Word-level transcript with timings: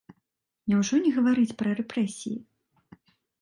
Няўжо 0.71 0.97
не 1.03 1.11
гаварыць 1.17 1.57
пра 1.59 1.69
рэпрэсіі? 1.81 2.35